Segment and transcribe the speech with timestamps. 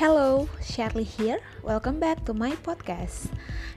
[0.00, 1.44] Hello, Shirley here.
[1.60, 3.28] Welcome back to my podcast.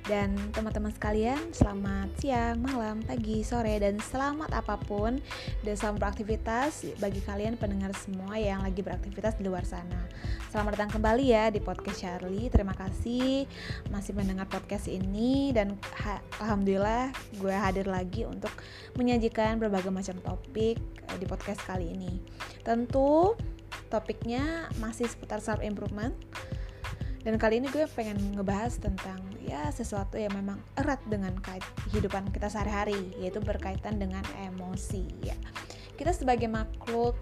[0.07, 5.19] Dan teman-teman sekalian, selamat siang, malam, pagi, sore, dan selamat apa pun
[5.67, 9.99] dan selamat beraktivitas bagi kalian pendengar semua yang lagi beraktivitas di luar sana.
[10.47, 12.47] Selamat datang kembali ya di podcast Shirley.
[12.47, 13.43] Terima kasih
[13.91, 15.75] masih mendengar podcast ini dan
[16.39, 18.55] alhamdulillah gue hadir lagi untuk
[18.95, 22.23] menyajikan berbagai macam topik eh, di podcast kali ini.
[22.63, 23.35] Tentu
[23.93, 26.17] topiknya masih seputar self improvement.
[27.23, 32.51] Dan kali ini gue pengen ngebahas tentang ya sesuatu yang memang erat dengan kehidupan kita
[32.51, 35.37] sehari-hari yaitu berkaitan dengan emosi ya.
[35.95, 37.15] Kita sebagai makhluk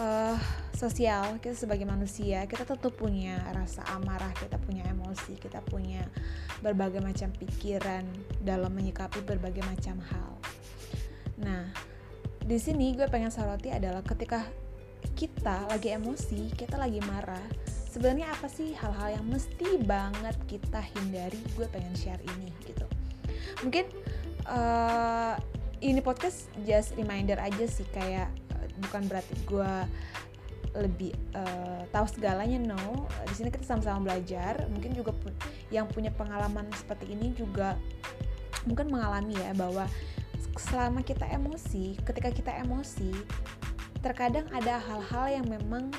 [0.00, 0.38] uh,
[0.76, 6.04] sosial kita sebagai manusia kita tentu punya rasa amarah kita punya emosi kita punya
[6.60, 8.04] berbagai macam pikiran
[8.44, 10.32] dalam menyikapi berbagai macam hal.
[11.40, 11.72] Nah
[12.44, 14.44] di sini gue pengen soroti adalah ketika
[15.16, 17.42] kita lagi emosi, kita lagi marah,
[17.90, 21.40] sebenarnya apa sih hal-hal yang mesti banget kita hindari?
[21.56, 22.84] Gue pengen share ini gitu.
[23.64, 23.88] Mungkin
[24.48, 25.34] uh,
[25.80, 29.72] ini podcast just reminder aja sih kayak uh, bukan berarti gue
[30.76, 35.32] lebih uh, tahu segalanya no di sini kita sama-sama belajar mungkin juga pu
[35.72, 37.80] yang punya pengalaman seperti ini juga
[38.68, 39.88] mungkin mengalami ya bahwa
[40.56, 43.12] selama kita emosi ketika kita emosi
[44.06, 45.90] terkadang ada hal-hal yang memang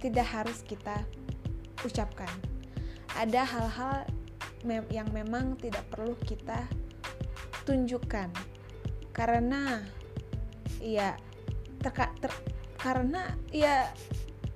[0.00, 1.04] tidak harus kita
[1.84, 2.32] ucapkan.
[3.20, 4.08] Ada hal-hal
[4.88, 6.64] yang memang tidak perlu kita
[7.68, 8.32] tunjukkan
[9.12, 9.84] karena
[10.80, 11.20] ya
[11.84, 12.32] terka ter
[12.80, 13.92] karena ya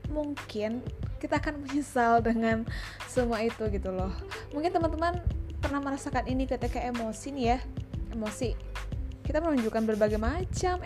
[0.09, 0.81] mungkin
[1.21, 2.65] kita akan menyesal dengan
[3.05, 4.17] semua itu gitu loh.
[4.57, 5.21] Mungkin teman-teman
[5.61, 7.59] pernah merasakan ini ketika emosi nih ya,
[8.17, 8.57] emosi.
[9.23, 10.81] Kita menunjukkan berbagai macam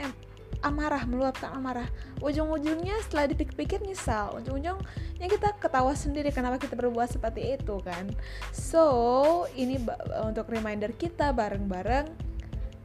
[0.64, 1.86] amarah meluapkan amarah.
[2.25, 4.34] Ujung-ujungnya setelah dipikir-pikir nyesal.
[4.41, 8.10] Ujung-ujungnya kita ketawa sendiri kenapa kita berbuat seperti itu kan?
[8.50, 9.78] So ini
[10.25, 12.09] untuk reminder kita bareng-bareng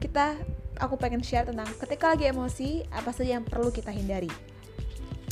[0.02, 0.34] kita
[0.82, 4.30] aku pengen share tentang ketika lagi emosi apa saja yang perlu kita hindari.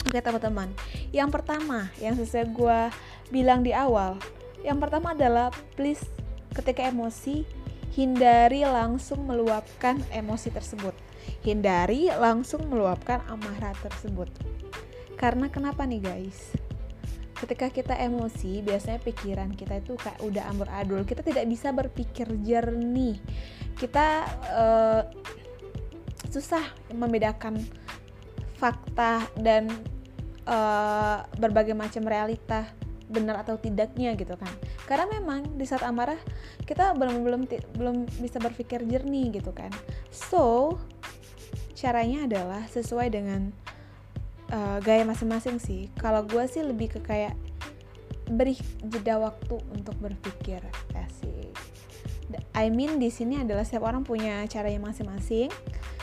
[0.07, 0.73] Oke teman-teman.
[1.15, 2.81] Yang pertama yang sesuai gue
[3.31, 4.19] bilang di awal
[4.61, 6.05] yang pertama adalah please
[6.53, 7.47] ketika emosi
[7.95, 10.95] hindari langsung meluapkan emosi tersebut
[11.45, 14.29] hindari langsung meluapkan amarah tersebut.
[15.17, 16.55] Karena kenapa nih guys?
[17.37, 21.01] Ketika kita emosi, biasanya pikiran kita itu kayak udah ambur adul.
[21.09, 23.17] Kita tidak bisa berpikir jernih.
[23.81, 24.07] Kita
[24.53, 25.03] uh,
[26.29, 27.59] susah membedakan
[28.61, 29.73] fakta dan
[30.45, 32.69] uh, berbagai macam realita
[33.11, 34.55] benar atau tidaknya gitu kan
[34.87, 36.17] karena memang di saat amarah
[36.63, 37.43] kita belum belum
[37.75, 39.75] belum bisa berpikir jernih gitu kan
[40.15, 40.79] so
[41.81, 43.57] caranya adalah sesuai dengan
[44.53, 45.89] uh, gaya masing-masing sih.
[45.97, 47.33] Kalau gue sih lebih ke kayak
[48.29, 50.63] beri jeda waktu untuk berpikir
[50.95, 51.51] asik
[52.55, 55.51] I mean di sini adalah setiap orang punya caranya masing-masing.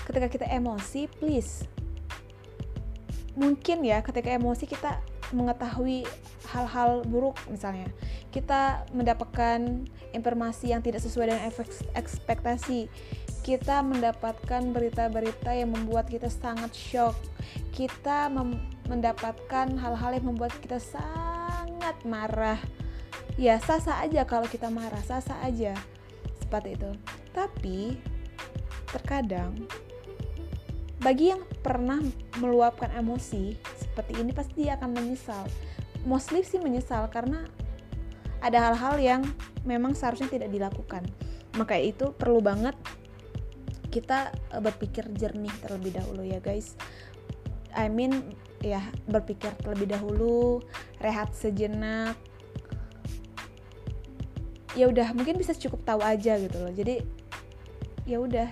[0.03, 1.67] Ketika kita emosi please.
[3.37, 4.99] Mungkin ya ketika emosi kita
[5.35, 6.07] mengetahui
[6.49, 7.91] hal-hal buruk misalnya
[8.31, 11.43] kita mendapatkan informasi yang tidak sesuai dengan
[11.95, 12.91] ekspektasi
[13.47, 17.15] kita mendapatkan berita-berita yang membuat kita sangat shock.
[17.71, 18.27] Kita
[18.91, 22.59] mendapatkan hal-hal yang membuat kita sangat marah.
[23.39, 25.79] Ya, sah-sah aja kalau kita marah, sah-sah aja.
[26.43, 26.91] Seperti itu.
[27.31, 27.95] Tapi
[28.91, 29.55] terkadang
[30.99, 32.03] bagi yang pernah
[32.43, 35.47] meluapkan emosi seperti ini pasti dia akan menyesal.
[36.03, 37.47] Mostly sih menyesal karena
[38.41, 39.21] ada hal-hal yang
[39.65, 41.03] memang seharusnya tidak dilakukan.
[41.57, 42.77] Maka itu perlu banget
[43.89, 46.77] kita uh, berpikir jernih terlebih dahulu ya guys.
[47.73, 50.61] I mean ya berpikir terlebih dahulu
[51.01, 52.17] rehat sejenak.
[54.77, 56.69] Ya udah mungkin bisa cukup tahu aja gitu loh.
[56.69, 57.01] Jadi
[58.05, 58.49] ya udah.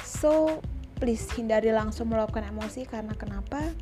[0.00, 0.64] So
[1.00, 3.72] please hindari langsung meluapkan emosi karena kenapa?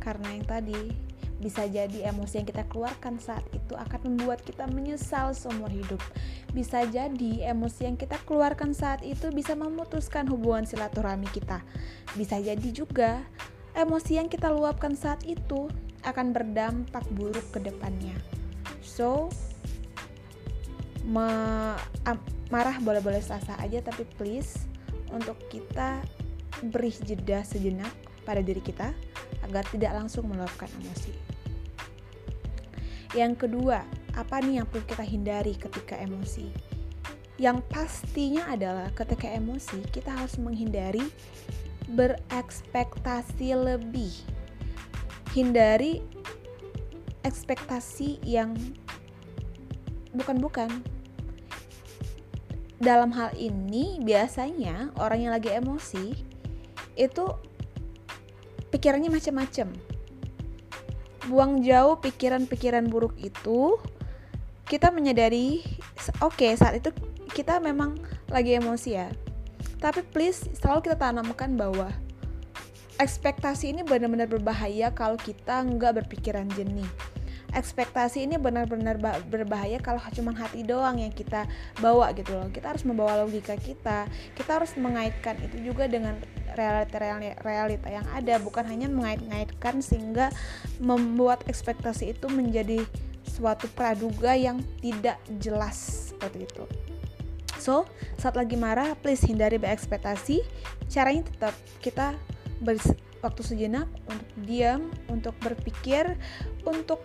[0.00, 1.09] Karena yang tadi
[1.40, 5.98] bisa jadi emosi yang kita keluarkan saat itu akan membuat kita menyesal seumur hidup.
[6.52, 11.64] Bisa jadi emosi yang kita keluarkan saat itu bisa memutuskan hubungan silaturahmi kita.
[12.12, 13.24] Bisa jadi juga
[13.72, 15.72] emosi yang kita luapkan saat itu
[16.04, 18.16] akan berdampak buruk ke depannya.
[18.84, 19.32] So,
[22.52, 24.68] marah boleh-boleh sah-sah aja tapi please
[25.08, 26.04] untuk kita
[26.68, 27.90] beri jeda sejenak
[28.28, 28.92] pada diri kita
[29.48, 31.29] agar tidak langsung meluapkan emosi.
[33.10, 33.82] Yang kedua,
[34.14, 36.46] apa nih yang perlu kita hindari ketika emosi?
[37.40, 41.02] Yang pastinya adalah ketika emosi kita harus menghindari
[41.90, 44.14] berekspektasi lebih.
[45.34, 46.04] Hindari
[47.26, 48.54] ekspektasi yang
[50.14, 50.70] bukan-bukan
[52.80, 56.16] dalam hal ini biasanya orang yang lagi emosi
[56.96, 57.24] itu
[58.72, 59.89] pikirannya macam-macam
[61.30, 63.78] buang jauh pikiran-pikiran buruk itu
[64.66, 65.62] kita menyadari
[66.18, 66.90] oke okay, saat itu
[67.30, 67.94] kita memang
[68.26, 69.06] lagi emosi ya.
[69.78, 71.88] Tapi please selalu kita tanamkan bahwa
[73.00, 76.86] ekspektasi ini benar-benar berbahaya kalau kita nggak berpikiran jernih
[77.52, 81.46] ekspektasi ini benar-benar berbahaya kalau cuma hati doang yang kita
[81.78, 82.48] bawa gitu loh.
[82.50, 84.06] Kita harus membawa logika kita.
[84.34, 86.18] Kita harus mengaitkan itu juga dengan
[86.54, 86.98] realita
[87.42, 88.38] realita yang ada.
[88.38, 90.30] Bukan hanya mengait-ngaitkan sehingga
[90.78, 92.82] membuat ekspektasi itu menjadi
[93.26, 96.64] suatu praduga yang tidak jelas seperti itu.
[97.60, 97.84] So
[98.16, 100.42] saat lagi marah please hindari berekspektasi.
[100.88, 101.54] Caranya tetap
[101.84, 102.16] kita
[103.20, 106.16] waktu sejenak untuk diam untuk berpikir
[106.64, 107.04] untuk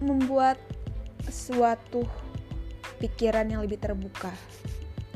[0.00, 0.60] membuat
[1.28, 2.04] suatu
[2.98, 4.32] pikiran yang lebih terbuka.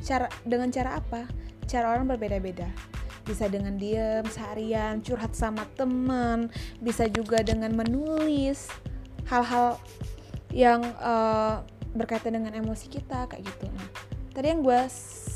[0.05, 1.29] Cara dengan cara apa?
[1.69, 2.67] Cara orang berbeda-beda.
[3.25, 6.51] Bisa dengan diam seharian, curhat sama teman,
[6.83, 8.67] bisa juga dengan menulis
[9.29, 9.79] hal-hal
[10.51, 11.63] yang uh,
[11.95, 13.71] berkaitan dengan emosi kita kayak gitu.
[13.71, 13.89] Nah,
[14.41, 14.89] tadi yang gue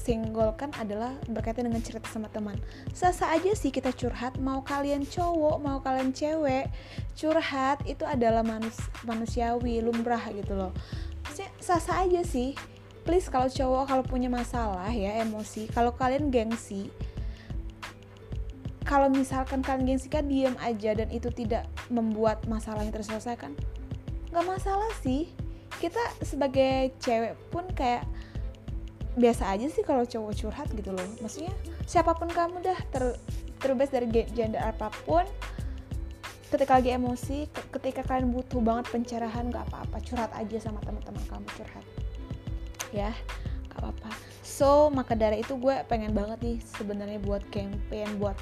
[0.09, 2.57] singgolkan adalah berkaitan dengan cerita sama teman.
[2.97, 6.73] Sasa aja sih kita curhat, mau kalian cowok, mau kalian cewek,
[7.13, 10.73] curhat itu adalah manus manusiawi, lumrah gitu loh.
[11.61, 12.57] Sasa aja sih.
[13.05, 16.89] Please kalau cowok kalau punya masalah ya emosi, kalau kalian gengsi,
[18.89, 23.53] kalau misalkan kalian gengsi kan diam aja dan itu tidak membuat masalahnya terselesaikan,
[24.33, 25.29] nggak masalah sih.
[25.77, 28.09] Kita sebagai cewek pun kayak
[29.15, 31.07] biasa aja sih kalau cowok curhat gitu loh.
[31.23, 31.55] Maksudnya
[31.87, 33.15] siapa pun kamu dah ter
[33.63, 35.25] terbebas dari gender apa pun
[36.51, 41.47] ketika lagi emosi ketika kalian butuh banget pencerahan gak apa-apa curhat aja sama teman-teman kamu
[41.59, 41.85] curhat.
[42.95, 43.11] Ya
[43.73, 44.11] gak apa-apa.
[44.45, 48.39] So maka dari itu gue pengen banget nih sebenarnya buat campaign buat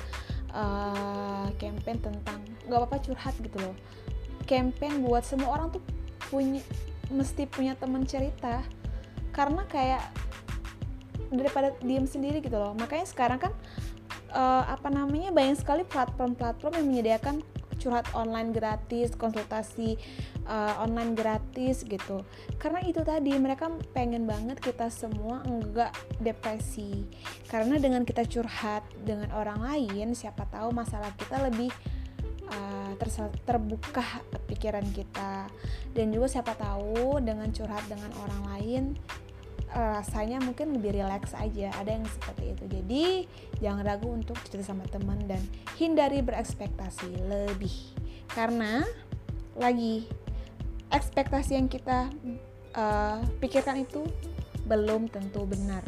[0.52, 3.76] uh, campaign tentang gak apa-apa curhat gitu loh.
[4.44, 5.80] Campaign buat semua orang tuh
[6.28, 6.60] punya
[7.08, 8.60] mesti punya teman cerita.
[9.32, 10.04] Karena kayak
[11.36, 13.52] daripada diem sendiri gitu loh makanya sekarang kan
[14.32, 17.36] uh, apa namanya banyak sekali platform-platform yang menyediakan
[17.82, 19.98] curhat online gratis, konsultasi
[20.46, 22.22] uh, online gratis gitu.
[22.62, 25.90] Karena itu tadi mereka pengen banget kita semua enggak
[26.22, 27.10] depresi.
[27.50, 31.74] Karena dengan kita curhat dengan orang lain, siapa tahu masalah kita lebih
[32.54, 32.94] uh,
[33.42, 35.50] terbuka pikiran kita.
[35.90, 38.84] Dan juga siapa tahu dengan curhat dengan orang lain
[39.72, 42.64] rasanya mungkin lebih rileks aja ada yang seperti itu.
[42.68, 43.04] Jadi
[43.64, 45.40] jangan ragu untuk cerita sama teman dan
[45.80, 47.72] hindari berekspektasi lebih.
[48.30, 48.84] Karena
[49.56, 50.08] lagi
[50.92, 52.12] ekspektasi yang kita
[52.76, 54.04] uh, pikirkan itu
[54.68, 55.82] belum tentu benar.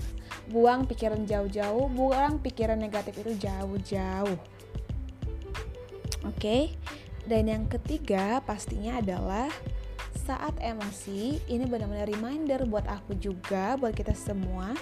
[0.49, 4.41] Buang pikiran jauh-jauh buang pikiran negatif itu jauh-jauh.
[6.25, 6.41] Oke?
[6.41, 6.63] Okay?
[7.25, 9.49] dan yang ketiga pastinya adalah
[10.25, 14.73] saat emosi, ini benar-benar reminder buat aku juga, buat kita semua,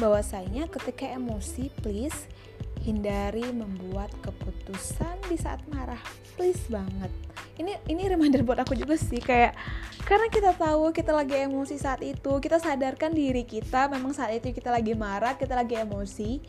[0.00, 2.26] bahwasanya ketika emosi, please
[2.80, 6.00] hindari membuat keputusan di saat marah.
[6.40, 7.12] Please banget.
[7.60, 9.56] Ini ini reminder buat aku juga sih kayak
[10.04, 14.52] karena kita tahu kita lagi emosi saat itu, kita sadarkan diri kita memang saat itu
[14.52, 16.40] kita lagi marah, kita lagi emosi.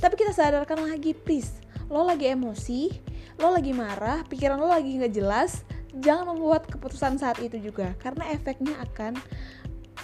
[0.00, 1.60] Tapi kita sadarkan lagi, please.
[1.92, 2.88] Lo lagi emosi,
[3.36, 5.64] lo lagi marah, pikiran lo lagi nggak jelas,
[6.02, 9.14] jangan membuat keputusan saat itu juga karena efeknya akan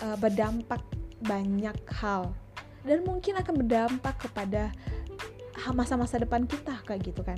[0.07, 0.83] uh, berdampak
[1.25, 2.31] banyak hal.
[2.81, 4.73] Dan mungkin akan berdampak kepada
[5.77, 7.37] masa-masa depan kita kayak gitu kan.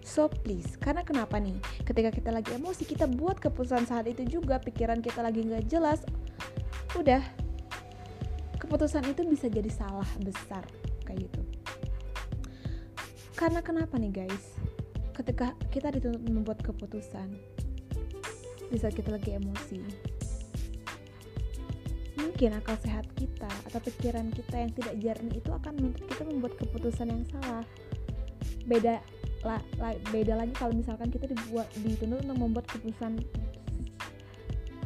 [0.00, 1.60] So please karena kenapa nih?
[1.84, 6.00] Ketika kita lagi emosi kita buat keputusan saat itu juga pikiran kita lagi nggak jelas
[6.96, 7.22] udah.
[8.56, 10.64] Keputusan itu bisa jadi salah besar
[11.04, 11.42] kayak gitu.
[13.36, 14.56] Karena kenapa nih guys?
[15.12, 17.59] Ketika kita dituntut membuat keputusan
[18.70, 19.78] di saat kita lagi emosi.
[22.20, 26.54] Mungkin akal sehat kita atau pikiran kita yang tidak jernih itu akan menuntut kita membuat
[26.56, 27.64] keputusan yang salah.
[28.64, 29.02] Beda
[29.42, 33.24] la, la, beda lagi kalau misalkan kita dibuat dituntut untuk membuat keputusan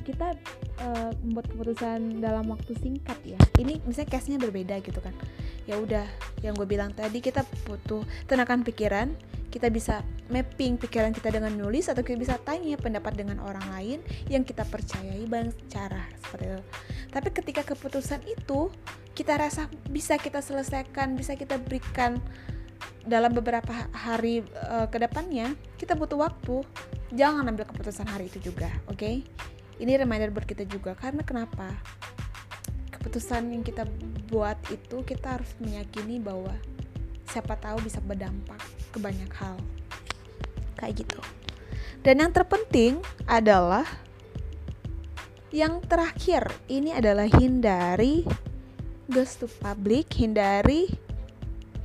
[0.05, 0.37] kita
[0.85, 3.41] uh, membuat keputusan dalam waktu singkat ya.
[3.57, 5.17] Ini misalnya case-nya berbeda gitu kan.
[5.65, 6.05] Ya udah
[6.45, 9.17] yang gue bilang tadi kita butuh tenakan pikiran
[9.55, 10.03] kita bisa
[10.35, 14.67] mapping pikiran kita dengan nulis atau kita bisa tanya pendapat dengan orang lain yang kita
[14.67, 16.61] percayai banyak cara seperti itu.
[17.15, 18.75] Tapi ketika keputusan itu
[19.15, 22.19] kita rasa bisa kita selesaikan, bisa kita berikan
[23.07, 26.67] dalam beberapa hari uh, ke depannya, kita butuh waktu.
[27.15, 29.23] jangan ambil keputusan hari itu juga oke okay?
[29.79, 31.71] ini reminder buat kita juga karena kenapa
[32.91, 33.87] keputusan yang kita
[34.27, 36.51] buat itu kita harus meyakini bahwa
[37.29, 38.61] siapa tahu bisa berdampak
[38.93, 39.57] ke banyak hal
[40.77, 41.21] kayak gitu
[42.05, 43.87] dan yang terpenting adalah
[45.55, 48.27] yang terakhir ini adalah hindari
[49.09, 50.91] ghost to public hindari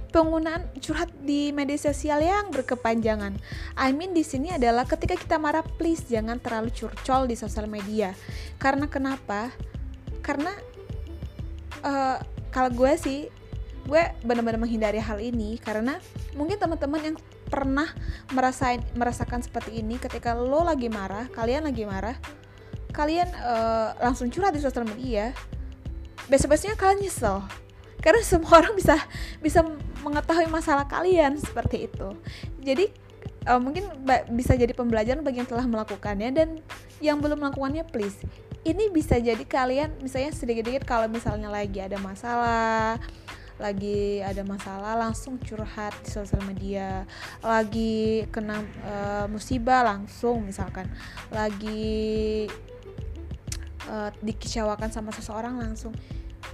[0.10, 3.38] penggunaan curhat di media sosial yang berkepanjangan.
[3.77, 8.17] I mean di sini adalah ketika kita marah please jangan terlalu curcol di sosial media.
[8.58, 9.53] Karena kenapa?
[10.25, 10.51] Karena
[11.86, 12.17] uh,
[12.50, 13.19] kalau gue sih
[13.89, 15.98] gue benar-benar menghindari hal ini karena
[16.38, 17.15] mungkin teman-teman yang
[17.50, 17.89] pernah
[18.29, 22.13] merasain merasakan seperti ini ketika lo lagi marah, kalian lagi marah,
[22.93, 25.34] kalian uh, langsung curhat di sosial media.
[26.29, 27.41] Besok-besoknya kalian nyesel
[28.00, 28.96] karena semua orang bisa
[29.43, 29.60] bisa
[30.03, 32.15] mengetahui masalah kalian seperti itu
[32.63, 32.88] jadi
[33.48, 33.88] uh, mungkin
[34.31, 36.50] bisa jadi pembelajaran bagi yang telah melakukannya dan
[37.03, 38.19] yang belum melakukannya please
[38.63, 43.00] ini bisa jadi kalian misalnya sedikit-sedikit kalau misalnya lagi ada masalah
[43.59, 47.03] lagi ada masalah langsung curhat di sosial media.
[47.43, 50.87] Lagi kena uh, musibah langsung misalkan.
[51.29, 52.47] Lagi
[53.91, 55.91] uh, dikecewakan sama seseorang langsung.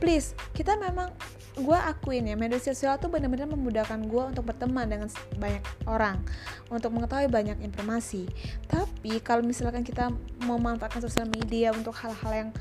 [0.01, 1.13] Please kita memang
[1.55, 5.07] gue akuin ya media sosial tuh benar-benar memudahkan gue untuk berteman dengan
[5.37, 6.19] banyak orang.
[6.73, 8.25] Untuk mengetahui banyak informasi.
[8.65, 10.09] Tapi kalau misalkan kita
[10.41, 12.51] memanfaatkan sosial media untuk hal-hal yang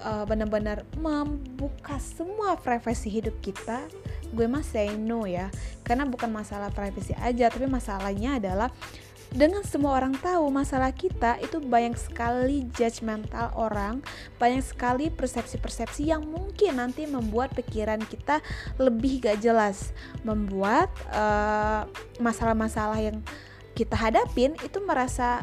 [0.00, 3.84] uh, benar-benar membuka semua privasi hidup kita
[4.32, 5.52] gue masih say no ya.
[5.84, 8.72] Karena bukan masalah privasi aja tapi masalahnya adalah
[9.32, 14.04] dengan semua orang tahu masalah kita itu banyak sekali judgmental orang,
[14.36, 18.44] banyak sekali persepsi-persepsi yang mungkin nanti membuat pikiran kita
[18.76, 23.18] lebih gak jelas, membuat masalah eh, masalah-masalah yang
[23.72, 25.40] kita hadapin itu merasa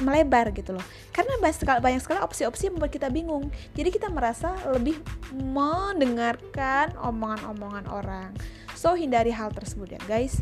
[0.00, 0.84] melebar gitu loh.
[1.12, 3.52] Karena banyak sekali, opsi-opsi yang membuat kita bingung.
[3.76, 4.98] Jadi kita merasa lebih
[5.36, 8.30] mendengarkan omongan-omongan orang.
[8.74, 10.40] So hindari hal tersebut ya guys.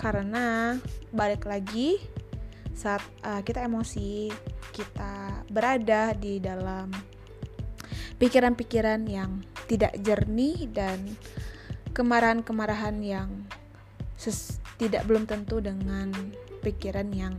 [0.00, 0.76] Karena
[1.12, 2.00] balik lagi
[2.74, 4.34] saat uh, kita emosi
[4.74, 6.90] kita berada di dalam
[8.18, 11.14] pikiran-pikiran yang tidak jernih dan
[11.94, 13.30] kemarahan-kemarahan yang
[14.80, 16.10] tidak belum tentu dengan
[16.64, 17.38] pikiran yang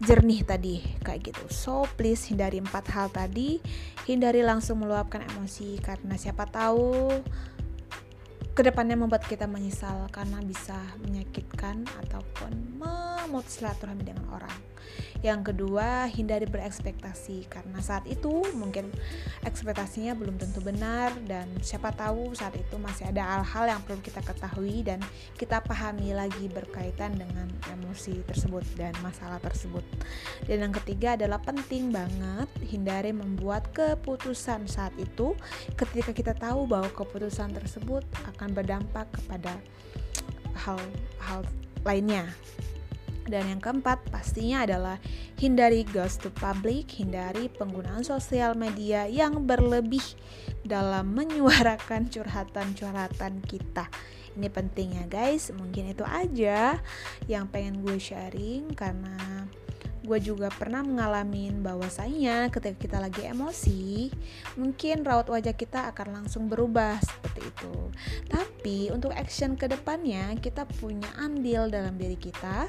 [0.00, 1.44] jernih tadi kayak gitu.
[1.52, 3.60] So please hindari empat hal tadi,
[4.08, 7.20] hindari langsung meluapkan emosi karena siapa tahu
[8.50, 10.76] ke depannya membuat kita menyesal karena bisa
[11.06, 14.70] menyakitkan ataupun memutus silaturahmi dengan orang.
[15.20, 18.88] Yang kedua, hindari berekspektasi karena saat itu mungkin
[19.44, 24.24] ekspektasinya belum tentu benar dan siapa tahu saat itu masih ada hal-hal yang perlu kita
[24.24, 24.96] ketahui dan
[25.36, 29.84] kita pahami lagi berkaitan dengan emosi tersebut dan masalah tersebut.
[30.48, 35.36] Dan yang ketiga adalah penting banget hindari membuat keputusan saat itu
[35.76, 39.60] ketika kita tahu bahwa keputusan tersebut akan berdampak kepada
[40.56, 41.44] hal-hal
[41.84, 42.24] lainnya
[43.30, 44.98] dan yang keempat pastinya adalah
[45.38, 50.02] hindari ghost to public, hindari penggunaan sosial media yang berlebih
[50.66, 53.86] dalam menyuarakan curhatan-curhatan kita.
[54.34, 56.82] Ini pentingnya guys, mungkin itu aja
[57.30, 59.46] yang pengen gue sharing karena
[60.10, 64.10] gue juga pernah mengalami bahwasanya ketika kita lagi emosi
[64.58, 67.74] mungkin raut wajah kita akan langsung berubah seperti itu.
[68.26, 72.66] Tapi untuk action ke depannya kita punya andil dalam diri kita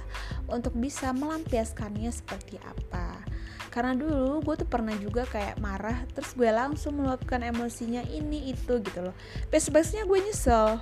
[0.54, 3.26] untuk bisa melampiaskannya seperti apa.
[3.74, 8.78] Karena dulu gue tuh pernah juga kayak marah terus gue langsung meluapkan emosinya ini itu
[8.86, 9.18] gitu loh.
[9.50, 10.78] Besok-besoknya gue nyesel.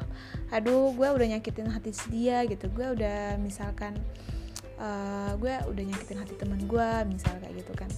[0.51, 2.67] Aduh gue udah nyakitin hati dia gitu.
[2.67, 3.95] Gue udah misalkan
[4.79, 7.91] uh, gue udah nyakitin hati teman gue misal kayak gitu kan.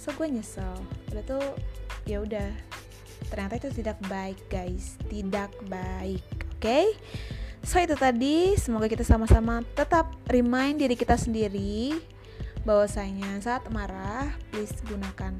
[0.00, 0.74] So gue nyesel.
[1.14, 1.44] Udah tuh
[2.08, 2.50] ya udah.
[3.30, 4.98] Ternyata itu tidak baik guys.
[5.06, 6.24] Tidak baik
[6.58, 6.58] oke?
[6.58, 6.86] Okay?
[7.62, 8.58] so itu tadi.
[8.58, 11.94] Semoga kita sama-sama tetap remind diri kita sendiri
[12.62, 15.38] bahwasanya saat marah please gunakan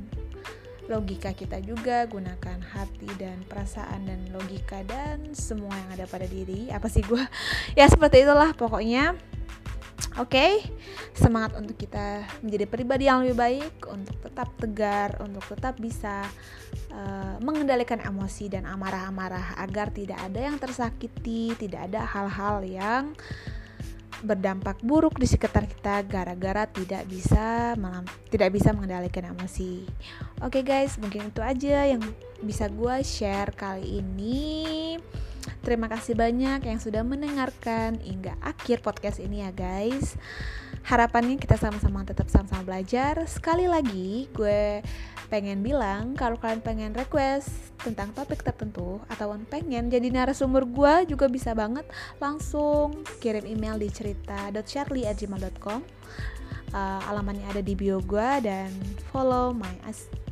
[0.87, 2.07] logika kita juga.
[2.07, 6.71] Gunakan hati dan perasaan dan logika dan semua yang ada pada diri.
[6.71, 7.23] Apa sih gue
[7.79, 9.19] ya seperti itulah pokoknya
[10.21, 10.52] Oke, okay?
[11.16, 16.28] semangat untuk kita menjadi pribadi yang lebih baik, untuk tetap tegar, untuk tetap bisa
[16.92, 23.04] uh, mengendalikan emosi dan amarah-amarah agar tidak ada yang tersakiti, tidak ada hal-hal yang
[24.23, 29.83] berdampak buruk di sekitar kita gara-gara tidak bisa malam tidak bisa mengendalikan emosi.
[30.45, 32.02] Oke okay guys, mungkin itu aja yang
[32.45, 35.00] bisa gue share kali ini.
[35.63, 40.19] Terima kasih banyak yang sudah mendengarkan hingga akhir podcast ini ya guys.
[40.83, 43.15] harapannya kita sama-sama tetap sama-sama belajar.
[43.31, 44.83] Sekali lagi gue
[45.31, 47.49] pengen bilang kalau kalian pengen request
[47.81, 51.89] tentang topik tertentu atau pengen jadi narasumber gue juga bisa banget
[52.21, 55.81] langsung kirim email di cerita.charlie@gmail.com
[56.77, 58.69] uh, alamatnya ada di bio gue dan
[59.09, 59.73] follow my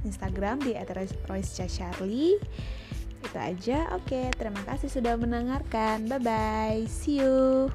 [0.05, 0.77] Instagram di
[1.31, 2.37] @royce_charlie
[3.21, 3.79] itu aja.
[3.97, 6.09] Oke terima kasih sudah mendengarkan.
[6.09, 7.69] Bye bye see you